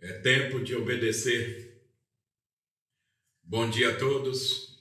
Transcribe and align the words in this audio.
É 0.00 0.12
tempo 0.12 0.60
de 0.60 0.76
obedecer. 0.76 1.82
Bom 3.42 3.68
dia 3.68 3.90
a 3.90 3.96
todos. 3.96 4.78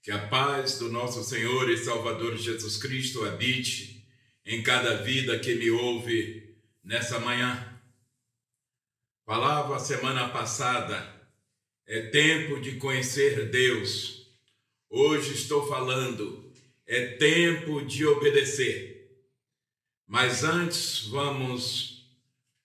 Que 0.00 0.12
a 0.12 0.28
paz 0.28 0.78
do 0.78 0.88
nosso 0.88 1.24
Senhor 1.24 1.68
e 1.68 1.76
Salvador 1.76 2.36
Jesus 2.36 2.76
Cristo 2.76 3.24
habite 3.24 4.06
em 4.44 4.62
cada 4.62 5.02
vida 5.02 5.36
que 5.40 5.56
me 5.56 5.68
ouve 5.68 6.56
nessa 6.84 7.18
manhã. 7.18 7.76
Falava 9.24 9.80
semana 9.80 10.28
passada, 10.28 11.28
é 11.84 12.02
tempo 12.02 12.60
de 12.60 12.76
conhecer 12.76 13.50
Deus. 13.50 14.28
Hoje 14.88 15.34
estou 15.34 15.66
falando, 15.66 16.52
é 16.86 17.16
tempo 17.16 17.84
de 17.84 18.06
obedecer. 18.06 19.10
Mas 20.06 20.44
antes, 20.44 21.04
vamos 21.08 22.08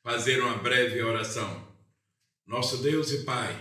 fazer 0.04 0.44
uma 0.44 0.60
breve 0.60 1.02
oração. 1.02 1.71
Nosso 2.52 2.80
Deus 2.80 3.14
e 3.14 3.20
Pai, 3.20 3.58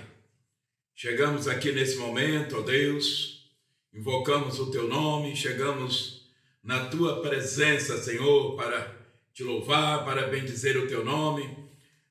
chegamos 0.96 1.46
aqui 1.46 1.70
nesse 1.70 1.96
momento, 1.96 2.58
ó 2.58 2.60
Deus, 2.60 3.48
invocamos 3.94 4.58
o 4.58 4.68
Teu 4.68 4.88
nome, 4.88 5.36
chegamos 5.36 6.28
na 6.60 6.86
Tua 6.86 7.22
presença, 7.22 8.02
Senhor, 8.02 8.56
para 8.56 8.92
te 9.32 9.44
louvar, 9.44 10.04
para 10.04 10.26
bendizer 10.26 10.76
o 10.76 10.88
Teu 10.88 11.04
nome, 11.04 11.56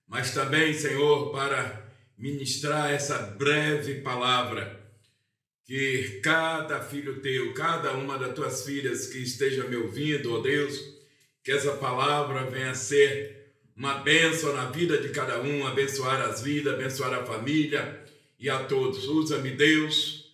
mas 0.08 0.34
também, 0.34 0.74
Senhor, 0.74 1.34
para 1.34 1.86
ministrar 2.18 2.94
essa 2.94 3.18
breve 3.18 3.96
palavra 3.96 4.82
que 5.66 6.22
cada 6.24 6.80
filho 6.80 7.22
teu, 7.22 7.54
cada 7.56 7.92
uma 7.92 8.18
das 8.18 8.34
tuas 8.34 8.64
filhas 8.64 9.08
que 9.08 9.18
esteja 9.18 9.66
me 9.66 9.76
ouvindo, 9.76 10.34
ó 10.34 10.40
Deus, 10.40 10.80
que 11.44 11.52
essa 11.52 11.74
palavra 11.74 12.50
venha 12.50 12.72
a 12.72 12.74
ser 12.74 13.39
uma 13.80 14.00
bênção 14.00 14.54
na 14.54 14.70
vida 14.70 14.98
de 14.98 15.08
cada 15.08 15.40
um, 15.40 15.66
abençoar 15.66 16.20
as 16.20 16.42
vidas, 16.42 16.74
abençoar 16.74 17.14
a 17.14 17.26
família 17.26 18.06
e 18.38 18.50
a 18.50 18.66
todos. 18.66 19.08
Usa-me, 19.08 19.52
Deus, 19.52 20.34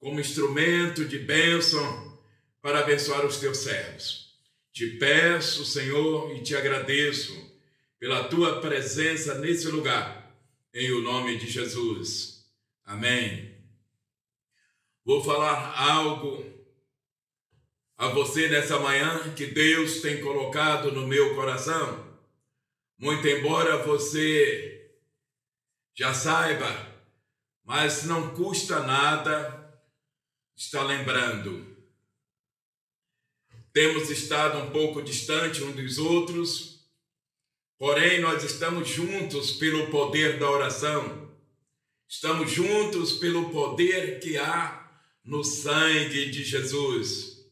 como 0.00 0.18
instrumento 0.18 1.04
de 1.04 1.20
bênção 1.20 2.18
para 2.60 2.80
abençoar 2.80 3.24
os 3.24 3.36
teus 3.36 3.58
servos. 3.58 4.34
Te 4.72 4.88
peço, 4.98 5.64
Senhor, 5.64 6.36
e 6.36 6.42
te 6.42 6.56
agradeço 6.56 7.32
pela 8.00 8.24
tua 8.24 8.60
presença 8.60 9.36
nesse 9.36 9.68
lugar, 9.68 10.36
em 10.74 10.90
o 10.90 11.00
nome 11.00 11.38
de 11.38 11.48
Jesus. 11.48 12.44
Amém. 12.84 13.54
Vou 15.04 15.22
falar 15.22 15.80
algo 15.80 16.44
a 17.96 18.08
você 18.08 18.48
nessa 18.48 18.80
manhã 18.80 19.32
que 19.36 19.46
Deus 19.46 20.00
tem 20.00 20.20
colocado 20.20 20.90
no 20.90 21.06
meu 21.06 21.36
coração 21.36 22.09
muito 23.00 23.26
embora 23.26 23.82
você 23.82 24.94
já 25.94 26.12
saiba, 26.12 26.68
mas 27.64 28.04
não 28.04 28.34
custa 28.34 28.80
nada 28.80 29.74
estar 30.54 30.82
lembrando. 30.82 31.66
Temos 33.72 34.10
estado 34.10 34.58
um 34.58 34.70
pouco 34.70 35.00
distante 35.00 35.62
uns 35.62 35.74
dos 35.74 35.96
outros, 35.96 36.90
porém 37.78 38.20
nós 38.20 38.44
estamos 38.44 38.86
juntos 38.86 39.52
pelo 39.52 39.90
poder 39.90 40.38
da 40.38 40.50
oração. 40.50 41.34
Estamos 42.06 42.50
juntos 42.50 43.14
pelo 43.14 43.48
poder 43.48 44.20
que 44.20 44.36
há 44.36 44.90
no 45.24 45.42
sangue 45.42 46.30
de 46.30 46.44
Jesus. 46.44 47.46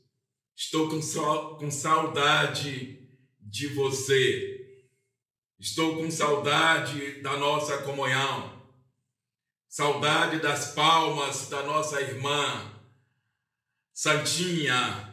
Estou 0.55 0.91
com 0.91 1.71
saudade 1.71 2.99
de 3.41 3.69
você. 3.69 4.58
Estou 5.59 5.97
com 5.97 6.11
saudade 6.11 7.21
da 7.21 7.37
nossa 7.37 7.79
comunhão, 7.79 8.63
saudade 9.69 10.39
das 10.39 10.73
palmas 10.73 11.49
da 11.49 11.63
nossa 11.65 12.01
irmã 12.01 12.79
Santinha. 13.93 15.13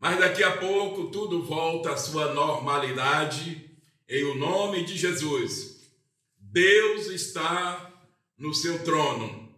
Mas 0.00 0.18
daqui 0.18 0.42
a 0.42 0.56
pouco 0.56 1.12
tudo 1.12 1.44
volta 1.44 1.92
à 1.92 1.96
sua 1.96 2.34
normalidade, 2.34 3.70
em 4.08 4.24
o 4.24 4.34
nome 4.34 4.84
de 4.84 4.96
Jesus. 4.96 5.88
Deus 6.36 7.06
está 7.06 7.92
no 8.36 8.52
seu 8.52 8.82
trono. 8.82 9.54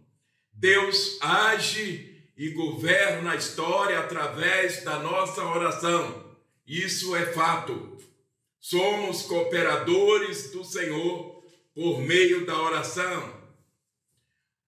Deus 0.53 1.17
age 1.23 2.31
e 2.37 2.51
governa 2.51 3.33
a 3.33 3.37
história 3.37 3.99
através 3.99 4.85
da 4.85 4.99
nossa 4.99 5.43
oração. 5.43 6.37
Isso 6.67 7.17
é 7.17 7.33
fato. 7.33 7.97
Somos 8.61 9.23
cooperadores 9.23 10.51
do 10.51 10.65
Senhor 10.65 11.43
por 11.75 12.01
meio 12.01 12.45
da 12.45 12.61
oração. 12.61 13.39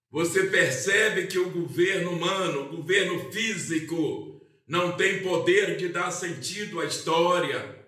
Você 0.09 0.47
percebe 0.47 1.27
que 1.27 1.37
o 1.37 1.49
governo 1.49 2.11
humano, 2.11 2.61
o 2.61 2.77
governo 2.77 3.31
físico, 3.31 4.41
não 4.67 4.95
tem 4.95 5.21
poder 5.21 5.77
de 5.77 5.89
dar 5.89 6.11
sentido 6.11 6.79
à 6.79 6.85
história, 6.85 7.85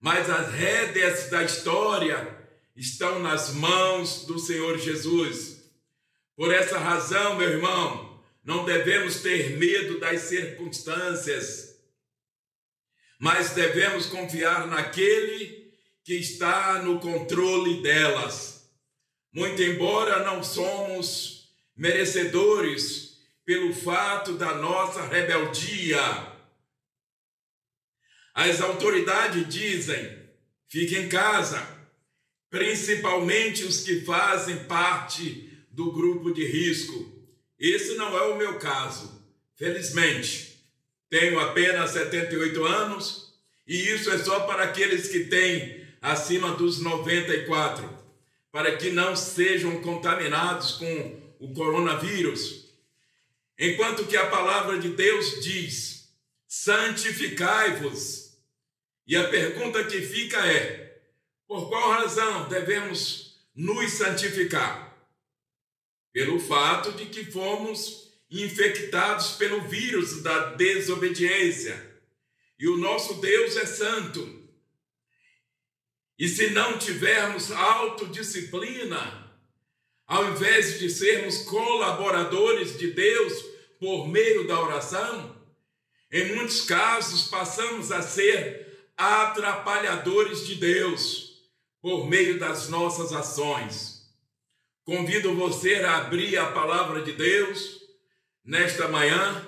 mas 0.00 0.28
as 0.28 0.52
rédeas 0.52 1.30
da 1.30 1.44
história 1.44 2.38
estão 2.74 3.20
nas 3.20 3.52
mãos 3.54 4.24
do 4.24 4.38
Senhor 4.38 4.78
Jesus. 4.78 5.70
Por 6.34 6.52
essa 6.52 6.78
razão, 6.78 7.36
meu 7.36 7.48
irmão, 7.48 8.20
não 8.42 8.64
devemos 8.64 9.20
ter 9.20 9.58
medo 9.58 10.00
das 10.00 10.22
circunstâncias 10.22 11.69
mas 13.20 13.50
devemos 13.50 14.06
confiar 14.06 14.66
naquele 14.66 15.70
que 16.02 16.14
está 16.14 16.82
no 16.82 16.98
controle 16.98 17.82
delas. 17.82 18.68
Muito 19.32 19.62
embora 19.62 20.24
não 20.24 20.42
somos 20.42 21.50
merecedores 21.76 23.18
pelo 23.44 23.72
fato 23.74 24.32
da 24.32 24.54
nossa 24.54 25.06
rebeldia, 25.06 26.30
as 28.34 28.60
autoridades 28.60 29.46
dizem: 29.52 30.18
fique 30.68 30.96
em 30.96 31.08
casa, 31.08 31.60
principalmente 32.48 33.64
os 33.64 33.82
que 33.82 34.00
fazem 34.00 34.64
parte 34.64 35.64
do 35.70 35.92
grupo 35.92 36.32
de 36.32 36.46
risco. 36.46 37.20
Esse 37.58 37.96
não 37.96 38.16
é 38.16 38.22
o 38.22 38.38
meu 38.38 38.58
caso, 38.58 39.22
felizmente. 39.56 40.49
Tenho 41.10 41.40
apenas 41.40 41.90
78 41.90 42.64
anos 42.64 43.34
e 43.66 43.76
isso 43.90 44.10
é 44.10 44.18
só 44.18 44.40
para 44.40 44.64
aqueles 44.64 45.08
que 45.08 45.24
têm 45.26 45.86
acima 46.00 46.56
dos 46.56 46.80
94, 46.80 47.88
para 48.50 48.76
que 48.76 48.90
não 48.90 49.14
sejam 49.14 49.80
contaminados 49.82 50.72
com 50.72 51.20
o 51.38 51.52
coronavírus. 51.52 52.66
Enquanto 53.58 54.06
que 54.06 54.16
a 54.16 54.26
palavra 54.26 54.78
de 54.78 54.88
Deus 54.88 55.40
diz: 55.44 56.08
santificai-vos. 56.48 58.36
E 59.06 59.16
a 59.16 59.28
pergunta 59.28 59.84
que 59.84 60.00
fica 60.00 60.38
é: 60.46 61.02
por 61.46 61.68
qual 61.68 61.90
razão 61.90 62.48
devemos 62.48 63.36
nos 63.54 63.92
santificar? 63.92 64.96
Pelo 66.12 66.40
fato 66.40 66.90
de 66.92 67.06
que 67.06 67.24
fomos 67.24 68.09
infectados 68.30 69.32
pelo 69.32 69.62
vírus 69.62 70.22
da 70.22 70.50
desobediência. 70.54 71.90
E 72.58 72.68
o 72.68 72.76
nosso 72.76 73.14
Deus 73.14 73.56
é 73.56 73.66
santo. 73.66 74.38
E 76.18 76.28
se 76.28 76.50
não 76.50 76.78
tivermos 76.78 77.50
autodisciplina, 77.50 79.34
ao 80.06 80.32
invés 80.32 80.78
de 80.78 80.90
sermos 80.90 81.38
colaboradores 81.44 82.78
de 82.78 82.92
Deus 82.92 83.32
por 83.80 84.06
meio 84.06 84.46
da 84.46 84.60
oração, 84.60 85.36
em 86.12 86.34
muitos 86.34 86.62
casos 86.62 87.28
passamos 87.28 87.90
a 87.90 88.02
ser 88.02 88.90
atrapalhadores 88.96 90.46
de 90.46 90.56
Deus 90.56 91.30
por 91.80 92.06
meio 92.06 92.38
das 92.38 92.68
nossas 92.68 93.12
ações. 93.12 94.00
Convido 94.84 95.34
você 95.34 95.76
a 95.76 95.98
abrir 95.98 96.36
a 96.36 96.52
palavra 96.52 97.00
de 97.00 97.12
Deus 97.12 97.79
nesta 98.44 98.88
manhã 98.88 99.46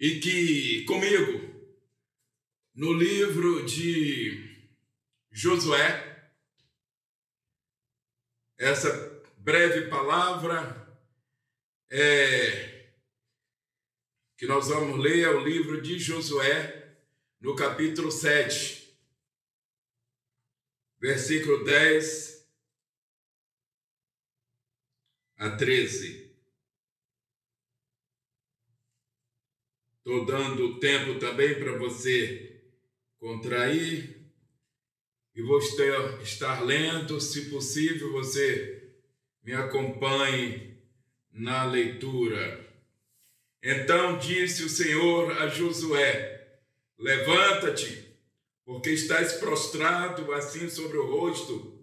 e 0.00 0.18
que 0.20 0.84
comigo 0.84 1.52
no 2.74 2.92
livro 2.92 3.64
de 3.66 4.68
Josué 5.30 6.30
essa 8.58 8.90
breve 9.36 9.88
palavra 9.88 10.82
é, 11.90 12.92
que 14.36 14.46
nós 14.46 14.68
vamos 14.68 14.98
ler 14.98 15.24
é 15.24 15.28
o 15.28 15.44
livro 15.44 15.82
de 15.82 15.98
Josué 15.98 16.96
no 17.40 17.54
capítulo 17.54 18.10
7 18.10 18.96
versículo 20.98 21.64
10 21.64 22.41
a 25.42 25.50
13. 25.56 26.30
Estou 29.98 30.24
dando 30.24 30.78
tempo 30.78 31.18
também 31.18 31.58
para 31.58 31.76
você 31.78 32.62
contrair 33.18 34.22
e 35.34 35.42
vou 35.42 35.58
estar 35.58 36.60
lendo, 36.60 37.20
se 37.20 37.50
possível, 37.50 38.12
você 38.12 38.92
me 39.42 39.52
acompanhe 39.52 40.80
na 41.32 41.64
leitura. 41.64 42.64
Então 43.60 44.18
disse 44.18 44.62
o 44.62 44.68
Senhor 44.68 45.32
a 45.38 45.48
Josué: 45.48 46.60
Levanta-te, 46.96 48.16
porque 48.64 48.90
estás 48.90 49.32
prostrado 49.32 50.32
assim 50.32 50.70
sobre 50.70 50.98
o 50.98 51.10
rosto. 51.10 51.81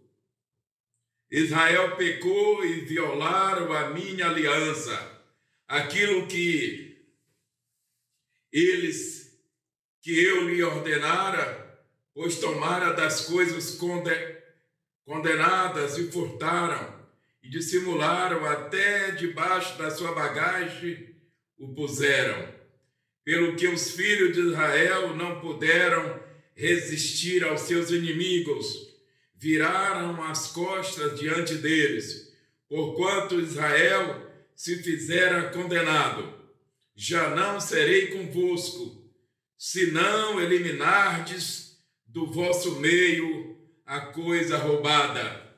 Israel 1.32 1.96
pecou 1.96 2.66
e 2.66 2.82
violaram 2.82 3.72
a 3.72 3.92
minha 3.92 4.28
aliança, 4.28 5.22
aquilo 5.68 6.26
que 6.28 6.98
eles, 8.52 9.40
que 10.02 10.24
eu 10.24 10.50
lhe 10.50 10.64
ordenara, 10.64 11.80
pois 12.16 12.40
tomara 12.40 12.94
das 12.94 13.28
coisas 13.28 13.80
condenadas 15.06 15.98
e 16.00 16.12
furtaram, 16.12 16.98
e 17.44 17.50
dissimularam 17.50 18.46
até 18.46 19.12
debaixo 19.12 19.78
da 19.78 19.92
sua 19.92 20.14
bagagem 20.14 21.16
o 21.60 21.74
puseram, 21.76 22.54
pelo 23.24 23.56
que 23.56 23.68
os 23.68 23.92
filhos 23.92 24.34
de 24.34 24.42
Israel 24.42 25.16
não 25.16 25.40
puderam 25.40 26.20
resistir 26.56 27.44
aos 27.44 27.62
seus 27.62 27.92
inimigos, 27.92 28.89
viraram 29.40 30.22
as 30.22 30.52
costas 30.52 31.18
diante 31.18 31.56
deles, 31.56 32.34
porquanto 32.68 33.40
Israel 33.40 34.30
se 34.54 34.84
fizera 34.84 35.50
condenado. 35.50 36.38
Já 36.94 37.34
não 37.34 37.62
serei 37.62 38.08
convosco, 38.08 39.10
se 39.58 39.92
não 39.92 40.42
eliminardes 40.42 41.78
do 42.06 42.26
vosso 42.26 42.82
meio 42.82 43.58
a 43.86 44.02
coisa 44.02 44.58
roubada. 44.58 45.56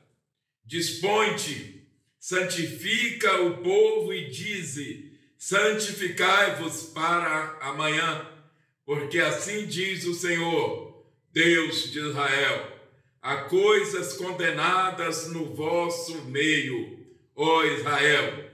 Dispõe-te, 0.64 1.88
santifica 2.20 3.42
o 3.42 3.62
povo 3.64 4.14
e 4.14 4.30
dize: 4.30 5.18
santificai-vos 5.36 6.84
para 6.94 7.58
amanhã, 7.60 8.30
porque 8.86 9.18
assim 9.18 9.66
diz 9.66 10.04
o 10.04 10.14
Senhor, 10.14 11.04
Deus 11.32 11.90
de 11.90 11.98
Israel: 11.98 12.71
há 13.22 13.44
coisas 13.44 14.14
condenadas 14.14 15.28
no 15.28 15.54
vosso 15.54 16.22
meio, 16.24 16.98
ó 17.36 17.64
Israel. 17.64 18.50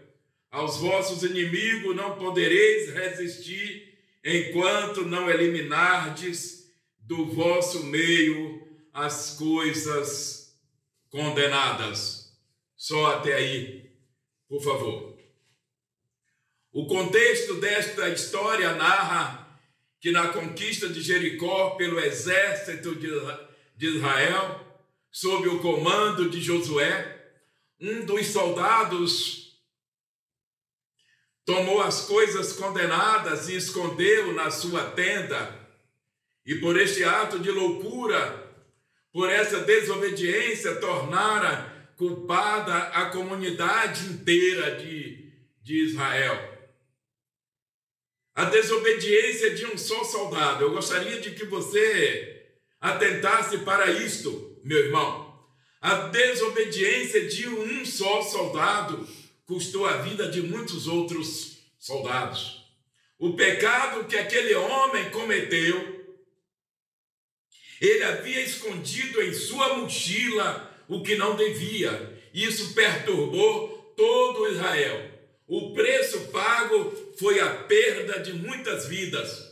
Aos 0.51 0.77
vossos 0.77 1.23
inimigos 1.23 1.97
não 1.97 2.17
podereis 2.19 2.93
resistir 2.93 3.99
enquanto 4.23 5.07
não 5.07 5.31
eliminardes 5.31 6.71
do 7.01 7.25
vosso 7.27 7.85
meio 7.85 8.63
as 8.93 9.37
coisas 9.39 10.55
condenadas. 11.09 12.31
Só 12.77 13.07
até 13.17 13.35
aí, 13.35 13.91
por 14.49 14.63
favor. 14.63 15.19
O 16.73 16.87
contexto 16.87 17.55
desta 17.55 18.09
história 18.11 18.75
narra 18.75 19.49
que 20.01 20.11
na 20.11 20.29
conquista 20.29 20.89
de 20.89 21.01
Jericó 21.01 21.71
pelo 21.71 21.99
exército 21.99 22.95
de 23.79 23.87
Israel, 23.87 24.61
sob 25.11 25.49
o 25.49 25.61
comando 25.61 26.29
de 26.29 26.43
Josué, 26.43 27.33
um 27.81 28.05
dos 28.05 28.27
soldados 28.27 29.57
tomou 31.47 31.81
as 31.81 32.03
coisas 32.03 32.53
condenadas 32.53 33.49
e 33.49 33.57
escondeu 33.57 34.35
na 34.35 34.51
sua 34.51 34.91
tenda. 34.91 35.57
E 36.45 36.57
por 36.57 36.79
este 36.79 37.05
ato 37.05 37.39
de 37.39 37.51
loucura, 37.51 38.53
por 39.11 39.31
essa 39.31 39.61
desobediência, 39.61 40.81
tornara 40.81 41.91
culpada 41.97 42.77
a 42.89 43.07
comunidade 43.11 44.07
inteira 44.07 44.77
de, 44.77 45.33
de 45.63 45.85
Israel 45.87 46.59
a 48.39 48.45
desobediência 48.45 49.53
de 49.53 49.67
um 49.67 49.77
só 49.77 50.05
soldado. 50.05 50.63
Eu 50.63 50.71
gostaria 50.71 51.21
de 51.21 51.33
que 51.33 51.45
você 51.45 52.38
atentasse 52.81 53.59
para 53.59 53.91
isto, 53.91 54.61
meu 54.65 54.79
irmão. 54.79 55.29
A 55.81 56.09
desobediência 56.09 57.29
de 57.29 57.49
um 57.49 57.85
só 57.85 58.23
soldado 58.23 59.09
custou 59.47 59.87
a 59.87 59.99
vida 59.99 60.29
de 60.29 60.43
muitos 60.43 60.87
outros 60.87 61.59
soldados. 61.79 62.65
O 63.19 63.35
pecado 63.35 64.05
que 64.07 64.17
aquele 64.17 64.55
homem 64.55 65.11
cometeu, 65.11 66.17
ele 67.81 68.05
havia 68.05 68.41
escondido 68.41 69.23
em 69.23 69.33
sua 69.33 69.77
mochila 69.77 70.69
o 70.89 71.03
que 71.03 71.17
não 71.17 71.37
devia. 71.37 72.21
Isso 72.35 72.75
perturbou 72.75 73.95
todo 73.97 74.49
Israel. 74.49 75.11
O 75.47 75.73
preço 75.73 76.29
pago 76.29 76.93
foi 77.19 77.41
a 77.41 77.65
perda 77.65 78.21
de 78.21 78.33
muitas 78.35 78.87
vidas. 78.87 79.48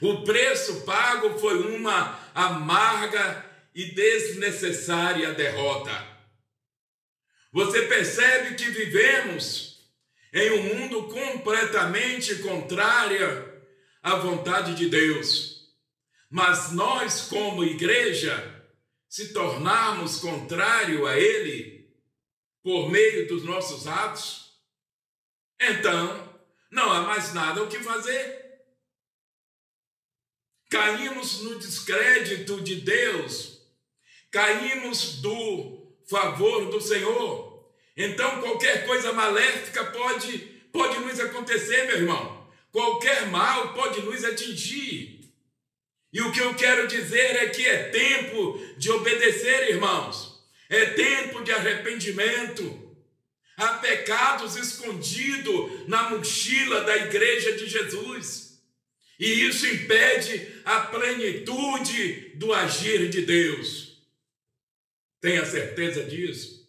O 0.00 0.22
preço 0.22 0.82
pago 0.82 1.38
foi 1.38 1.74
uma 1.74 2.18
amarga 2.34 3.44
e 3.74 3.94
desnecessária 3.94 5.32
derrota. 5.32 6.14
Você 7.52 7.82
percebe 7.82 8.56
que 8.56 8.70
vivemos 8.70 9.74
em 10.32 10.50
um 10.50 10.74
mundo 10.74 11.04
completamente 11.04 12.36
contrário 12.36 13.62
à 14.02 14.16
vontade 14.16 14.74
de 14.74 14.88
Deus. 14.88 15.54
Mas 16.28 16.72
nós, 16.72 17.22
como 17.22 17.62
igreja, 17.62 18.64
se 19.08 19.32
tornarmos 19.32 20.18
contrário 20.18 21.06
a 21.06 21.16
Ele 21.16 21.88
por 22.62 22.90
meio 22.90 23.28
dos 23.28 23.44
nossos 23.44 23.86
atos, 23.86 24.44
então, 25.60 26.34
não 26.70 26.90
há 26.92 27.02
mais 27.02 27.32
nada 27.32 27.62
o 27.62 27.68
que 27.68 27.78
fazer. 27.78 28.43
Caímos 30.74 31.40
no 31.42 31.56
descrédito 31.56 32.60
de 32.60 32.80
Deus, 32.80 33.60
caímos 34.28 35.20
do 35.20 35.94
favor 36.10 36.68
do 36.68 36.80
Senhor. 36.80 37.64
Então, 37.96 38.40
qualquer 38.40 38.84
coisa 38.84 39.12
maléfica 39.12 39.84
pode, 39.84 40.36
pode 40.72 40.98
nos 40.98 41.20
acontecer, 41.20 41.86
meu 41.86 41.98
irmão. 41.98 42.50
Qualquer 42.72 43.28
mal 43.28 43.72
pode 43.72 44.00
nos 44.00 44.24
atingir. 44.24 45.32
E 46.12 46.20
o 46.20 46.32
que 46.32 46.40
eu 46.40 46.52
quero 46.56 46.88
dizer 46.88 47.36
é 47.36 47.50
que 47.50 47.64
é 47.64 47.90
tempo 47.90 48.60
de 48.76 48.90
obedecer, 48.90 49.68
irmãos. 49.68 50.44
É 50.68 50.86
tempo 50.86 51.44
de 51.44 51.52
arrependimento. 51.52 52.96
Há 53.56 53.74
pecados 53.74 54.56
escondidos 54.56 55.86
na 55.86 56.10
mochila 56.10 56.80
da 56.80 56.96
igreja 56.96 57.52
de 57.52 57.68
Jesus. 57.68 58.53
E 59.18 59.46
isso 59.46 59.66
impede 59.66 60.46
a 60.64 60.80
plenitude 60.80 62.32
do 62.34 62.52
agir 62.52 63.08
de 63.08 63.22
Deus. 63.22 63.98
Tenha 65.20 65.44
certeza 65.44 66.04
disso. 66.04 66.64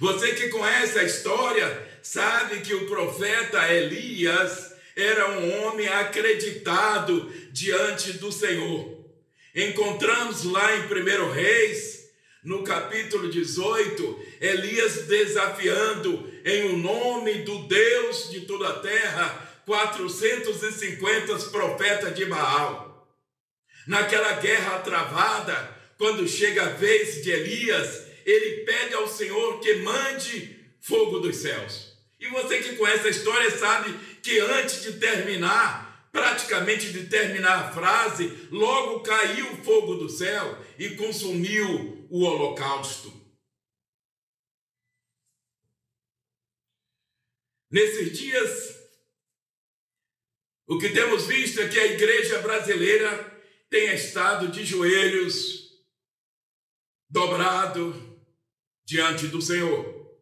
Você 0.00 0.34
que 0.34 0.48
conhece 0.48 0.98
a 0.98 1.04
história 1.04 1.88
sabe 2.02 2.60
que 2.60 2.74
o 2.74 2.86
profeta 2.86 3.72
Elias 3.72 4.74
era 4.96 5.38
um 5.38 5.62
homem 5.62 5.86
acreditado 5.88 7.32
diante 7.52 8.14
do 8.14 8.32
Senhor. 8.32 8.98
Encontramos 9.54 10.44
lá 10.44 10.76
em 10.76 10.82
1 10.82 11.30
Reis 11.32 12.08
no 12.42 12.62
capítulo 12.62 13.28
18, 13.30 14.26
Elias 14.40 15.06
desafiando 15.06 16.32
em 16.44 16.72
o 16.72 16.78
nome 16.78 17.42
do 17.42 17.66
Deus 17.66 18.30
de 18.30 18.42
toda 18.42 18.68
a 18.68 18.78
terra 18.80 19.47
450 19.68 21.50
profetas 21.50 22.14
de 22.14 22.24
Baal. 22.24 23.06
Naquela 23.86 24.32
guerra 24.40 24.78
travada, 24.78 25.76
quando 25.98 26.26
chega 26.26 26.62
a 26.62 26.70
vez 26.70 27.22
de 27.22 27.30
Elias, 27.30 28.06
ele 28.24 28.64
pede 28.64 28.94
ao 28.94 29.06
Senhor 29.06 29.60
que 29.60 29.74
mande 29.76 30.58
fogo 30.80 31.20
dos 31.20 31.36
céus. 31.36 31.92
E 32.18 32.28
você 32.28 32.62
que 32.62 32.76
conhece 32.76 33.08
a 33.08 33.10
história 33.10 33.50
sabe 33.50 33.92
que 34.22 34.40
antes 34.40 34.82
de 34.82 34.94
terminar, 34.94 36.08
praticamente 36.10 36.90
de 36.90 37.06
terminar 37.06 37.66
a 37.66 37.72
frase, 37.72 38.48
logo 38.50 39.00
caiu 39.00 39.52
o 39.52 39.64
fogo 39.64 39.96
do 39.96 40.08
céu 40.08 40.58
e 40.78 40.96
consumiu 40.96 42.06
o 42.10 42.24
holocausto. 42.24 43.12
Nesses 47.70 48.18
dias, 48.18 48.77
o 50.68 50.78
que 50.78 50.90
temos 50.90 51.26
visto 51.26 51.60
é 51.62 51.68
que 51.68 51.78
a 51.78 51.86
igreja 51.86 52.40
brasileira 52.40 53.42
tem 53.70 53.94
estado 53.94 54.48
de 54.48 54.66
joelhos, 54.66 55.70
dobrado 57.08 58.20
diante 58.84 59.28
do 59.28 59.40
Senhor. 59.40 60.14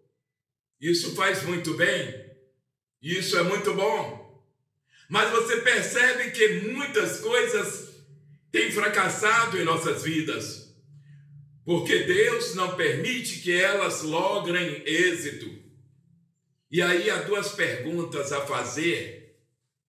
Isso 0.80 1.16
faz 1.16 1.42
muito 1.42 1.74
bem, 1.74 2.14
isso 3.02 3.36
é 3.36 3.42
muito 3.42 3.74
bom. 3.74 4.40
Mas 5.08 5.30
você 5.32 5.56
percebe 5.62 6.30
que 6.30 6.60
muitas 6.60 7.18
coisas 7.18 7.96
têm 8.52 8.70
fracassado 8.70 9.58
em 9.58 9.64
nossas 9.64 10.04
vidas, 10.04 10.72
porque 11.64 12.04
Deus 12.04 12.54
não 12.54 12.76
permite 12.76 13.40
que 13.40 13.52
elas 13.52 14.02
logrem 14.02 14.84
êxito. 14.86 15.60
E 16.70 16.80
aí 16.80 17.10
há 17.10 17.22
duas 17.22 17.50
perguntas 17.50 18.30
a 18.30 18.46
fazer 18.46 19.25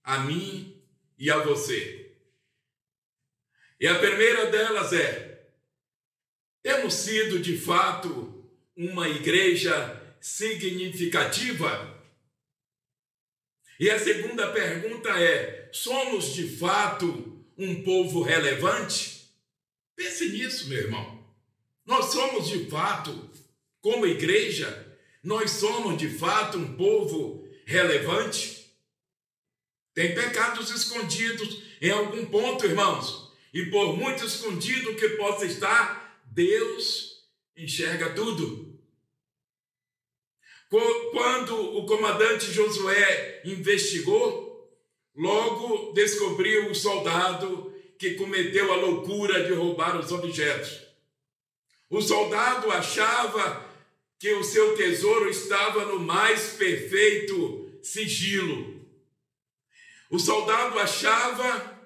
a 0.08 0.20
mim 0.20 0.82
e 1.20 1.30
a 1.30 1.40
você. 1.40 2.16
E 3.78 3.86
a 3.86 4.00
primeira 4.00 4.46
delas 4.46 4.94
é: 4.94 5.50
temos 6.64 6.94
sido 6.94 7.40
de 7.40 7.58
fato 7.58 8.50
uma 8.74 9.10
igreja 9.10 10.16
significativa? 10.22 11.94
E 13.78 13.90
a 13.92 14.00
segunda 14.00 14.50
pergunta 14.54 15.10
é: 15.10 15.70
somos 15.74 16.34
de 16.34 16.56
fato 16.56 17.46
um 17.58 17.84
povo 17.84 18.22
relevante? 18.22 19.30
Pense 19.94 20.30
nisso, 20.30 20.70
meu 20.70 20.78
irmão. 20.78 21.28
Nós 21.86 22.06
somos 22.06 22.48
de 22.48 22.70
fato, 22.70 23.30
como 23.82 24.06
igreja, 24.06 24.98
nós 25.22 25.52
somos 25.52 25.98
de 25.98 26.08
fato 26.08 26.58
um 26.58 26.78
povo 26.78 27.46
relevante? 27.66 28.67
Tem 29.98 30.14
pecados 30.14 30.70
escondidos 30.70 31.64
em 31.82 31.90
algum 31.90 32.24
ponto, 32.28 32.68
irmãos, 32.68 33.32
e 33.52 33.66
por 33.66 33.98
muito 33.98 34.24
escondido 34.24 34.94
que 34.94 35.10
possa 35.18 35.44
estar, 35.44 36.22
Deus 36.24 37.24
enxerga 37.58 38.14
tudo. 38.14 38.80
Quando 40.70 41.78
o 41.80 41.88
comandante 41.88 42.46
Josué 42.52 43.42
investigou, 43.44 44.72
logo 45.16 45.94
descobriu 45.94 46.70
o 46.70 46.76
soldado 46.76 47.74
que 47.98 48.14
cometeu 48.14 48.72
a 48.72 48.76
loucura 48.76 49.46
de 49.46 49.54
roubar 49.54 50.00
os 50.00 50.12
objetos. 50.12 50.80
O 51.90 52.04
soldado 52.04 52.70
achava 52.70 53.66
que 54.20 54.32
o 54.34 54.44
seu 54.44 54.78
tesouro 54.78 55.28
estava 55.28 55.86
no 55.86 56.00
mais 56.00 56.52
perfeito 56.52 57.80
sigilo. 57.82 58.77
O 60.10 60.20
soldado 60.20 60.80
achava 60.80 61.78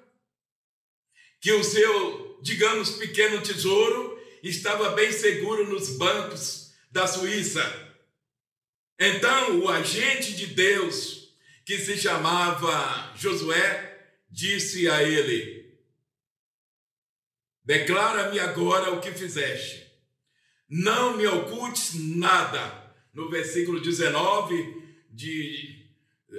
que 1.40 1.52
o 1.52 1.64
seu, 1.64 2.38
digamos, 2.42 2.90
pequeno 2.90 3.42
tesouro 3.42 4.20
estava 4.42 4.90
bem 4.90 5.10
seguro 5.10 5.68
nos 5.68 5.96
bancos 5.96 6.72
da 6.90 7.06
Suíça. 7.06 7.62
Então 8.98 9.60
o 9.60 9.68
agente 9.68 10.34
de 10.34 10.46
Deus, 10.46 11.34
que 11.64 11.78
se 11.78 11.98
chamava 11.98 13.12
Josué, 13.16 14.12
disse 14.30 14.88
a 14.88 15.02
ele: 15.02 15.76
Declara-me 17.64 18.38
agora 18.38 18.92
o 18.92 19.00
que 19.00 19.10
fizeste. 19.12 19.90
Não 20.68 21.16
me 21.16 21.26
ocultes 21.26 21.94
nada. 21.94 22.80
No 23.12 23.28
versículo 23.28 23.80
19 23.80 24.82
de, 25.10 25.81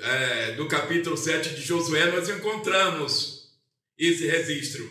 é, 0.01 0.51
do 0.53 0.67
capítulo 0.67 1.15
7 1.15 1.55
de 1.55 1.61
Josué, 1.61 2.05
nós 2.07 2.29
encontramos 2.29 3.53
esse 3.97 4.25
registro. 4.25 4.89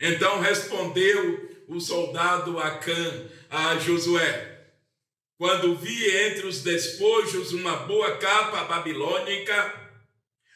Então 0.00 0.40
respondeu 0.40 1.64
o 1.68 1.80
soldado 1.80 2.58
Acã 2.58 3.28
a 3.50 3.78
Josué: 3.78 4.68
quando 5.36 5.76
vi 5.76 6.10
entre 6.16 6.46
os 6.46 6.62
despojos 6.62 7.52
uma 7.52 7.76
boa 7.76 8.16
capa 8.16 8.64
babilônica, 8.64 9.90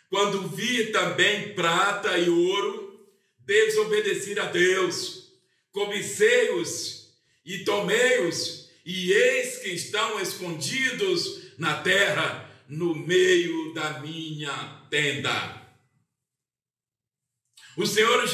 quando 0.08 0.48
vi 0.48 0.86
também 0.86 1.54
prata 1.54 2.16
e 2.18 2.28
ouro, 2.28 3.06
desobedeci 3.40 4.38
a 4.38 4.46
Deus, 4.46 5.32
cobicei-os 5.72 7.12
e 7.44 7.64
tomei-os, 7.64 8.70
e 8.86 9.12
eis 9.12 9.58
que 9.58 9.70
estão 9.70 10.20
escondidos 10.20 11.58
na 11.58 11.82
terra, 11.82 12.43
no 12.68 12.94
meio 12.94 13.72
da 13.74 14.00
minha 14.00 14.86
tenda. 14.90 15.62
O 17.76 17.86
Senhor, 17.86 18.24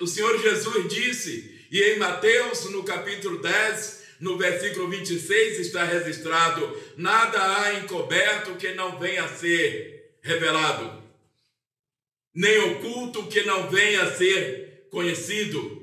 o 0.00 0.06
Senhor 0.06 0.38
Jesus 0.40 0.88
disse, 0.92 1.66
e 1.70 1.82
em 1.82 1.98
Mateus, 1.98 2.68
no 2.70 2.82
capítulo 2.82 3.40
10, 3.40 4.00
no 4.20 4.36
versículo 4.36 4.88
26 4.88 5.60
está 5.60 5.84
registrado: 5.84 6.76
nada 6.96 7.62
há 7.62 7.74
encoberto 7.74 8.56
que 8.56 8.74
não 8.74 8.98
venha 8.98 9.24
a 9.24 9.28
ser 9.28 10.18
revelado, 10.20 11.02
nem 12.34 12.58
oculto 12.58 13.26
que 13.28 13.42
não 13.42 13.70
venha 13.70 14.02
a 14.02 14.14
ser 14.14 14.86
conhecido. 14.90 15.78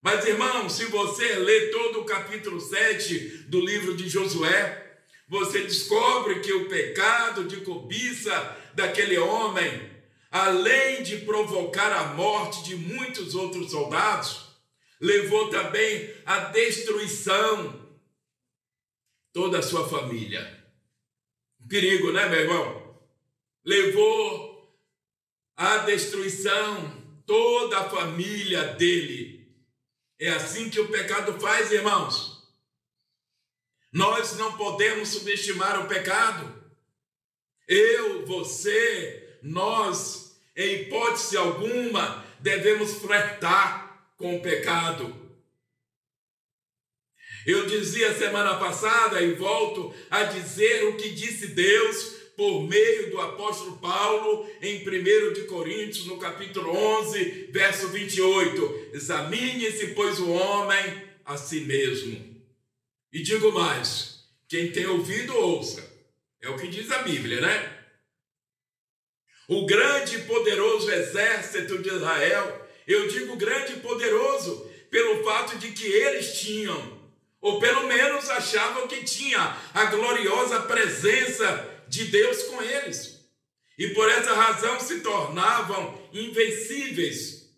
Mas, 0.00 0.26
irmão, 0.26 0.68
se 0.68 0.84
você 0.86 1.36
ler 1.36 1.70
todo 1.70 2.00
o 2.00 2.04
capítulo 2.04 2.60
7 2.60 3.46
do 3.48 3.60
livro 3.60 3.96
de 3.96 4.08
Josué, 4.08 4.81
você 5.32 5.62
descobre 5.62 6.40
que 6.40 6.52
o 6.52 6.68
pecado 6.68 7.44
de 7.44 7.62
cobiça 7.62 8.34
daquele 8.74 9.16
homem, 9.16 9.90
além 10.30 11.02
de 11.02 11.22
provocar 11.24 11.90
a 11.90 12.08
morte 12.08 12.62
de 12.64 12.76
muitos 12.76 13.34
outros 13.34 13.70
soldados, 13.70 14.50
levou 15.00 15.48
também 15.48 16.14
à 16.26 16.38
destruição 16.50 17.80
toda 19.32 19.60
a 19.60 19.62
sua 19.62 19.88
família. 19.88 20.62
perigo, 21.66 22.12
né, 22.12 22.28
meu 22.28 22.40
irmão? 22.40 23.00
Levou 23.64 24.70
à 25.56 25.78
destruição 25.78 27.02
toda 27.24 27.78
a 27.78 27.88
família 27.88 28.74
dele. 28.74 29.50
É 30.20 30.28
assim 30.28 30.68
que 30.68 30.78
o 30.78 30.88
pecado 30.88 31.40
faz, 31.40 31.72
irmãos. 31.72 32.31
Nós 33.92 34.38
não 34.38 34.56
podemos 34.56 35.10
subestimar 35.10 35.84
o 35.84 35.88
pecado. 35.88 36.62
Eu, 37.68 38.24
você, 38.24 39.38
nós, 39.42 40.40
em 40.56 40.82
hipótese 40.82 41.36
alguma, 41.36 42.24
devemos 42.40 42.94
flertar 42.94 44.10
com 44.16 44.36
o 44.36 44.40
pecado. 44.40 45.14
Eu 47.46 47.66
dizia 47.66 48.14
semana 48.14 48.54
passada 48.54 49.20
e 49.20 49.34
volto 49.34 49.94
a 50.10 50.24
dizer 50.24 50.84
o 50.84 50.96
que 50.96 51.10
disse 51.10 51.48
Deus 51.48 52.22
por 52.36 52.62
meio 52.62 53.10
do 53.10 53.20
apóstolo 53.20 53.76
Paulo 53.76 54.48
em 54.62 54.78
1 54.78 55.32
de 55.34 55.42
Coríntios, 55.42 56.06
no 56.06 56.18
capítulo 56.18 56.74
11, 56.74 57.48
verso 57.50 57.88
28. 57.88 58.90
Examine-se, 58.94 59.88
pois, 59.88 60.18
o 60.18 60.30
homem 60.30 61.02
a 61.24 61.36
si 61.36 61.60
mesmo. 61.60 62.31
E 63.12 63.22
digo 63.22 63.52
mais: 63.52 64.24
quem 64.48 64.72
tem 64.72 64.86
ouvido, 64.86 65.36
ouça. 65.36 65.90
É 66.40 66.48
o 66.48 66.56
que 66.56 66.68
diz 66.68 66.90
a 66.90 67.02
Bíblia, 67.02 67.40
né? 67.40 67.78
O 69.48 69.66
grande 69.66 70.16
e 70.16 70.22
poderoso 70.22 70.90
exército 70.90 71.78
de 71.82 71.88
Israel 71.88 72.62
eu 72.86 73.08
digo 73.08 73.36
grande 73.36 73.74
e 73.74 73.80
poderoso, 73.80 74.70
pelo 74.90 75.24
fato 75.24 75.56
de 75.58 75.72
que 75.72 75.86
eles 75.86 76.40
tinham, 76.40 77.00
ou 77.40 77.60
pelo 77.60 77.86
menos 77.86 78.28
achavam 78.30 78.88
que 78.88 79.04
tinha, 79.04 79.56
a 79.72 79.84
gloriosa 79.86 80.62
presença 80.62 81.84
de 81.88 82.04
Deus 82.06 82.42
com 82.44 82.62
eles. 82.62 83.20
E 83.78 83.88
por 83.88 84.08
essa 84.10 84.34
razão 84.34 84.78
se 84.80 85.00
tornavam 85.00 85.98
invencíveis. 86.12 87.50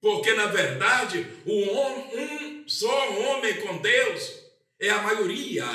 Porque, 0.00 0.32
na 0.32 0.46
verdade, 0.46 1.26
um 1.46 2.64
só 2.66 3.10
homem 3.18 3.60
com 3.60 3.76
Deus 3.78 4.39
é 4.80 4.88
a 4.88 5.02
maioria. 5.02 5.66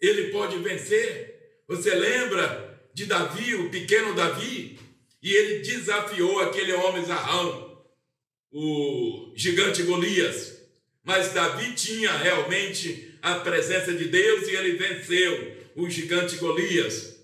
Ele 0.00 0.30
pode 0.30 0.56
vencer. 0.58 1.62
Você 1.66 1.94
lembra 1.94 2.80
de 2.94 3.06
Davi, 3.06 3.56
o 3.56 3.70
pequeno 3.70 4.14
Davi? 4.14 4.78
E 5.20 5.34
ele 5.34 5.58
desafiou 5.58 6.38
aquele 6.40 6.72
homem 6.72 7.04
zarrão, 7.04 7.84
o 8.52 9.32
gigante 9.34 9.82
Golias. 9.82 10.56
Mas 11.02 11.32
Davi 11.32 11.74
tinha 11.74 12.16
realmente 12.16 13.18
a 13.20 13.40
presença 13.40 13.92
de 13.92 14.04
Deus 14.06 14.46
e 14.46 14.54
ele 14.54 14.76
venceu 14.76 15.56
o 15.74 15.90
gigante 15.90 16.36
Golias. 16.36 17.16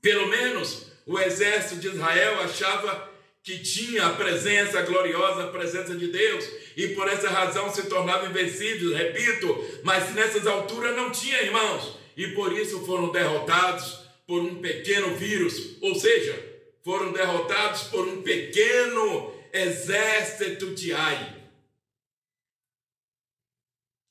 Pelo 0.00 0.26
menos 0.26 0.90
o 1.06 1.18
exército 1.18 1.80
de 1.80 1.88
Israel 1.88 2.40
achava 2.40 3.11
que 3.42 3.58
tinha 3.58 4.06
a 4.06 4.14
presença 4.14 4.82
gloriosa, 4.82 5.44
a 5.44 5.48
presença 5.48 5.96
de 5.96 6.06
Deus, 6.06 6.44
e 6.76 6.88
por 6.88 7.08
essa 7.08 7.28
razão 7.28 7.72
se 7.72 7.88
tornava 7.88 8.26
invencível, 8.26 8.94
repito, 8.94 9.80
mas 9.82 10.14
nessas 10.14 10.46
alturas 10.46 10.94
não 10.96 11.10
tinha 11.10 11.42
irmãos, 11.42 11.98
e 12.16 12.28
por 12.28 12.52
isso 12.52 12.84
foram 12.86 13.10
derrotados 13.10 14.00
por 14.26 14.40
um 14.40 14.60
pequeno 14.60 15.16
vírus, 15.16 15.76
ou 15.80 15.94
seja, 15.94 16.52
foram 16.84 17.12
derrotados 17.12 17.82
por 17.84 18.06
um 18.06 18.22
pequeno 18.22 19.34
exército 19.52 20.74
de 20.74 20.92
Ai. 20.92 21.42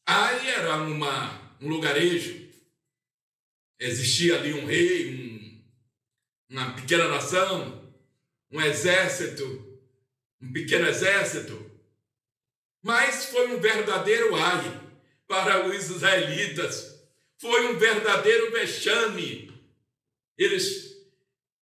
Ai 0.05 0.49
era 0.49 0.75
uma, 0.75 1.55
um 1.61 1.69
lugarejo, 1.69 2.49
existia 3.79 4.35
ali 4.35 4.53
um 4.53 4.65
rei, 4.65 5.15
um, 5.15 5.61
uma 6.49 6.73
pequena 6.73 7.07
nação, 7.07 7.81
um 8.51 8.61
exército 8.61 9.71
um 10.41 10.51
pequeno 10.51 10.87
exército, 10.87 11.69
mas 12.81 13.25
foi 13.25 13.47
um 13.47 13.59
verdadeiro 13.59 14.35
ai 14.35 14.81
para 15.27 15.67
os 15.67 15.89
israelitas. 15.89 16.99
Foi 17.37 17.67
um 17.67 17.77
verdadeiro 17.77 18.51
vexame 18.51 19.51
eles 20.37 20.97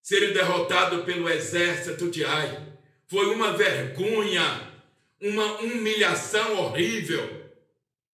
serem 0.01 0.33
derrotados 0.33 1.03
pelo 1.03 1.29
exército 1.29 2.09
de 2.09 2.23
Ai. 2.23 2.73
Foi 3.07 3.25
uma 3.27 3.57
vergonha, 3.57 4.73
uma 5.21 5.59
humilhação 5.59 6.57
horrível. 6.57 7.51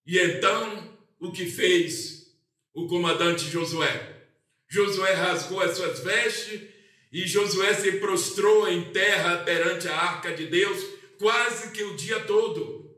E 0.04 0.18
então, 0.18 0.96
o 1.20 1.30
que 1.30 1.46
fez 1.46 2.34
o 2.74 2.88
comandante 2.88 3.48
Josué? 3.48 4.24
Josué 4.68 5.12
rasgou 5.12 5.60
as 5.60 5.76
suas 5.76 6.00
vestes 6.00 6.68
e 7.12 7.26
Josué 7.26 7.74
se 7.74 7.92
prostrou 7.92 8.68
em 8.68 8.90
terra 8.92 9.38
perante 9.38 9.88
a 9.88 9.96
arca 9.96 10.34
de 10.34 10.46
Deus 10.46 10.84
quase 11.18 11.70
que 11.70 11.82
o 11.82 11.96
dia 11.96 12.20
todo. 12.20 12.94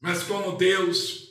Mas 0.00 0.22
como 0.22 0.56
Deus 0.56 1.24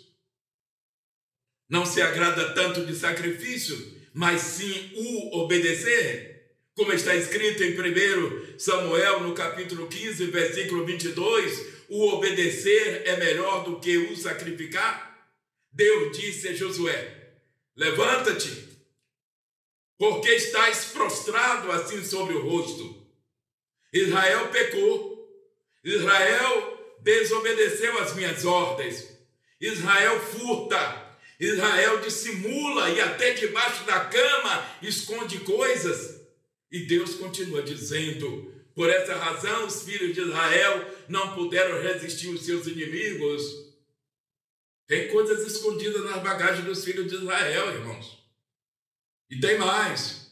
não 1.69 1.85
se 1.85 2.01
agrada 2.01 2.53
tanto 2.53 2.85
de 2.85 2.95
sacrifício, 2.95 3.93
mas 4.13 4.41
sim 4.41 4.91
o 4.95 5.39
obedecer, 5.39 6.51
como 6.75 6.91
está 6.91 7.15
escrito 7.15 7.63
em 7.63 7.73
1 7.73 8.59
Samuel, 8.59 9.21
no 9.21 9.33
capítulo 9.33 9.87
15, 9.87 10.25
versículo 10.27 10.85
22, 10.85 11.85
o 11.89 12.09
obedecer 12.09 13.03
é 13.05 13.17
melhor 13.17 13.63
do 13.63 13.79
que 13.79 13.97
o 13.97 14.15
sacrificar? 14.15 15.29
Deus 15.71 16.17
disse 16.17 16.47
a 16.49 16.53
Josué: 16.53 17.33
Levanta-te, 17.75 18.72
porque 19.97 20.29
estás 20.29 20.85
prostrado 20.85 21.71
assim 21.71 22.03
sobre 22.03 22.33
o 22.33 22.47
rosto. 22.47 23.01
Israel 23.91 24.49
pecou, 24.49 25.29
Israel 25.83 26.97
desobedeceu 27.01 27.99
as 27.99 28.15
minhas 28.15 28.45
ordens, 28.45 29.07
Israel 29.59 30.19
furta, 30.19 31.03
Israel 31.39 31.99
dissimula 32.01 32.89
e 32.89 33.01
até 33.01 33.33
debaixo 33.33 33.83
da 33.85 34.05
cama 34.05 34.77
esconde 34.81 35.39
coisas. 35.41 36.21
E 36.71 36.87
Deus 36.87 37.15
continua 37.15 37.61
dizendo: 37.61 38.53
por 38.75 38.89
essa 38.89 39.15
razão 39.15 39.67
os 39.67 39.83
filhos 39.83 40.13
de 40.13 40.21
Israel 40.21 40.91
não 41.07 41.35
puderam 41.35 41.81
resistir 41.81 42.29
os 42.29 42.45
seus 42.45 42.65
inimigos. 42.65 43.43
Tem 44.87 45.09
coisas 45.09 45.45
escondidas 45.45 46.03
nas 46.03 46.21
bagagens 46.23 46.65
dos 46.65 46.83
filhos 46.83 47.07
de 47.07 47.15
Israel, 47.15 47.71
irmãos. 47.73 48.22
E 49.33 49.39
tem 49.39 49.57
mais. 49.57 50.31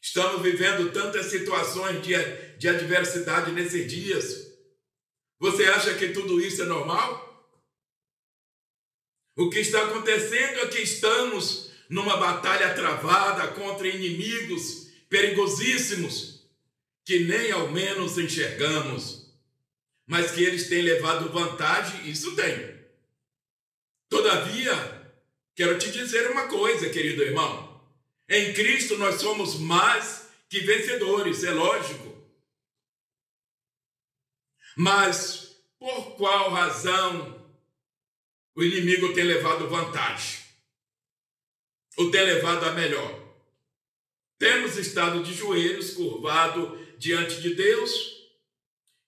Estamos 0.00 0.40
vivendo 0.40 0.90
tantas 0.90 1.26
situações 1.26 2.02
de, 2.02 2.14
de 2.56 2.66
adversidade 2.66 3.52
nesses 3.52 3.86
dias. 3.86 4.54
Você 5.38 5.64
acha 5.64 5.94
que 5.94 6.08
tudo 6.08 6.40
isso 6.40 6.62
é 6.62 6.64
normal? 6.64 7.28
O 9.36 9.50
que 9.50 9.58
está 9.58 9.84
acontecendo 9.84 10.60
é 10.60 10.66
que 10.68 10.78
estamos 10.78 11.70
numa 11.90 12.16
batalha 12.16 12.74
travada 12.74 13.48
contra 13.48 13.86
inimigos 13.86 14.88
perigosíssimos 15.10 16.48
que 17.04 17.18
nem 17.24 17.52
ao 17.52 17.70
menos 17.70 18.16
enxergamos, 18.16 19.30
mas 20.06 20.30
que 20.30 20.42
eles 20.42 20.70
têm 20.70 20.80
levado 20.80 21.30
vantagem, 21.30 22.08
isso 22.08 22.34
tem. 22.34 22.78
Todavia, 24.08 24.97
quero 25.58 25.76
te 25.76 25.90
dizer 25.90 26.30
uma 26.30 26.46
coisa, 26.46 26.88
querido 26.88 27.20
irmão. 27.20 27.82
Em 28.28 28.54
Cristo 28.54 28.96
nós 28.96 29.20
somos 29.20 29.58
mais 29.58 30.28
que 30.48 30.60
vencedores, 30.60 31.42
é 31.42 31.50
lógico. 31.50 32.16
Mas 34.76 35.60
por 35.76 36.14
qual 36.14 36.50
razão 36.50 37.44
o 38.54 38.62
inimigo 38.62 39.12
tem 39.12 39.24
levado 39.24 39.68
vantagem, 39.68 40.44
ou 41.96 42.08
tem 42.08 42.22
levado 42.22 42.64
a 42.64 42.72
melhor. 42.72 43.20
Temos 44.38 44.76
estado 44.76 45.24
de 45.24 45.34
joelhos, 45.34 45.94
curvado 45.94 46.78
diante 46.98 47.40
de 47.40 47.54
Deus, 47.54 47.90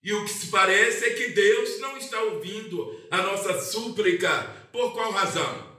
e 0.03 0.13
o 0.13 0.25
que 0.25 0.33
se 0.33 0.49
parece 0.49 1.05
é 1.05 1.15
que 1.15 1.29
Deus 1.29 1.79
não 1.79 1.97
está 1.97 2.21
ouvindo 2.23 3.07
a 3.09 3.19
nossa 3.19 3.61
súplica. 3.61 4.69
Por 4.73 4.93
qual 4.93 5.13
razão? 5.13 5.70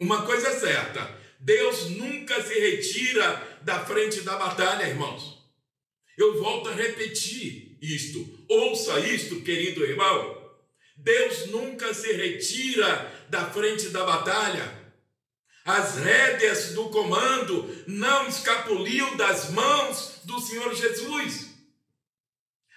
Uma 0.00 0.22
coisa 0.22 0.48
é 0.48 0.58
certa: 0.58 1.14
Deus 1.38 1.90
nunca 1.90 2.42
se 2.42 2.58
retira 2.58 3.60
da 3.62 3.84
frente 3.84 4.22
da 4.22 4.36
batalha, 4.36 4.88
irmãos. 4.88 5.38
Eu 6.16 6.40
volto 6.42 6.70
a 6.70 6.74
repetir 6.74 7.78
isto. 7.82 8.44
Ouça 8.48 8.98
isto, 9.00 9.42
querido 9.42 9.84
irmão. 9.84 10.40
Deus 10.96 11.46
nunca 11.46 11.94
se 11.94 12.12
retira 12.12 13.10
da 13.28 13.50
frente 13.50 13.90
da 13.90 14.04
batalha. 14.04 14.80
As 15.64 15.96
rédeas 15.96 16.72
do 16.72 16.88
comando 16.88 17.84
não 17.86 18.26
escapuliam 18.26 19.16
das 19.16 19.50
mãos 19.50 20.20
do 20.24 20.40
Senhor 20.40 20.74
Jesus. 20.74 21.50